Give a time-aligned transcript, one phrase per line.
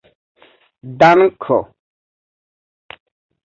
[0.99, 1.59] danko